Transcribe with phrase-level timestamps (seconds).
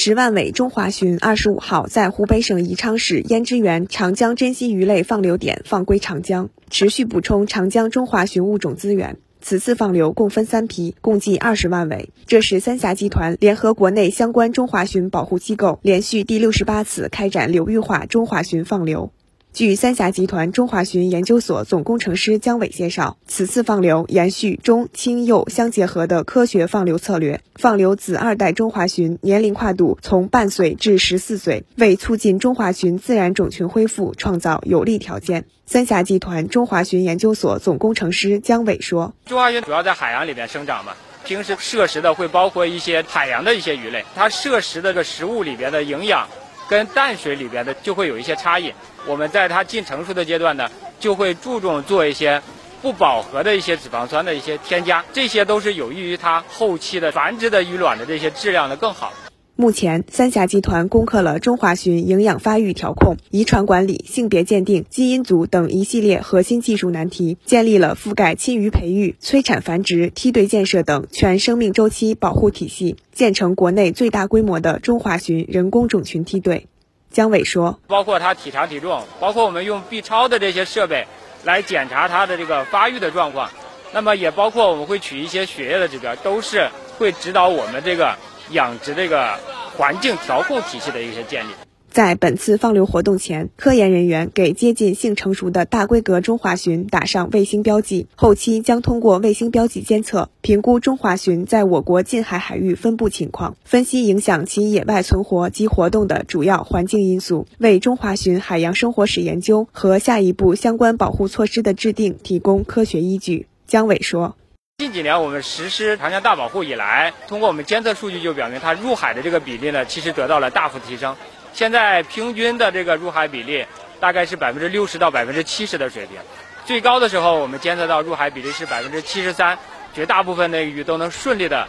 [0.00, 9.16] 十万尾中华鲟二十五号在湖北省宜昌市胭脂园长江珍稀鱼类放流点放归长江，持续补充长江中华鲟物种资源。
[9.40, 12.10] 此次放流共分三批，共计二十万尾。
[12.26, 19.12] 这是三峡集团联合国内相关中华鲟保护机构，连续第六十八次开展流域化中华鲟放流。
[19.58, 35.44] 据三峡集团中华鲟研究所总工程师姜伟介绍，此次放流延续中青幼相结合的科学放流策略，放流子二代中华鲟年龄跨度从半岁至十四岁，为促进中华鲟自然种群恢复创造有利条件。
[35.66, 40.92] 三峡集团中华鲟研究所总工程师姜伟说：“中华鲟主要在海洋里面生长嘛，
[41.24, 46.28] 平时摄食的会包括一些海洋的一些鱼类，它摄食的这个食物里边的营养。”
[46.68, 48.72] 跟淡水里边的就会有一些差异。
[49.06, 52.40] 我们在它近成熟的阶段呢，就会注重做一些
[52.82, 59.12] 不饱和的一些脂肪酸的一些添加，这些都是有益于它后期的繁殖的鱼卵的这些质量的更好。
[59.60, 76.68] 目前，三峡集团攻克了中华鲟营养发育调控、遗传管理、性别鉴定、基因组等一系列核心技术难题，建立了覆盖亲鱼培育、催产繁殖、梯队建设等全生命周期保护体系，建成国内最大规模的中华鲟人工种群梯队。
[77.10, 81.04] 姜伟说：“包括它体长体重，包括我们用 B 超的这些设备
[81.42, 83.50] 来检查它的这个发育的状况，
[83.92, 88.14] 那么也包括我们会取一些血液的指标，都是会指导我们这个
[88.50, 89.34] 养殖这个。”
[89.78, 91.50] 环境调控体系的一些建立。
[91.88, 113.46] 在本次放流活动前，科研人员给接近性成熟的大规格中华鲟打上卫星标记，后期将通过卫星标记监测，评估中华鲟在我国近海海域分布情况，分析影响其野外存活及活动的主要环境因素，为中华鲟海洋生活史研究和下一步相关保护措施的制定提供科学依据。
[113.68, 114.34] 姜伟说。
[114.80, 121.16] 近几年我们实施长江大保护以来，通过我们监测数据就表明，它入海的这个比例呢，其实得到了大幅提升。
[121.52, 123.66] 现在平均的这个入海比例
[123.98, 126.16] 大概是百分之六十到百分之七十的水平，
[126.64, 129.58] 最高的时候我们监测到入海比例是百分之七十三，
[129.94, 131.66] 绝大部分的鱼都能顺利的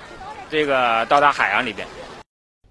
[0.52, 1.88] 这个到达海洋里边。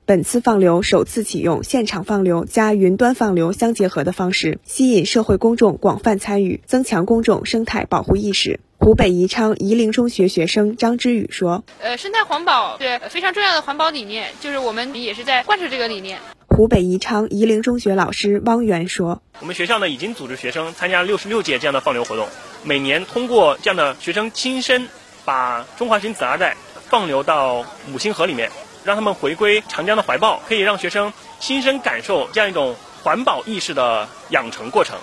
[0.07, 8.61] 本次放流首次启用现场放流加云端放流相结合的方式，吸引社会公众广泛参与，增强公众生态保护意识。
[8.81, 16.19] 湖北宜昌夷陵中学学生张之宇说：“呃，生态环保是非常重要的环保理念，就是我们也是在贯彻这个理念。”
[16.49, 22.27] 湖北宜昌夷陵中学老师汪源说：“我们学校呢已经组织学生参加六十六届这样的放流活动，
[22.65, 24.89] 每年通过这样的学生亲身
[25.25, 26.57] 把中华鲟子二代
[26.89, 28.51] 放流到母亲河里面。”
[28.85, 34.97] 让他们回归长江的怀抱，可以让学生亲身感受这样一种环保意识的养成过程。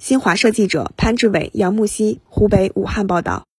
[0.00, 3.49] 新华社记者潘志伟、杨木西，湖北武汉报道。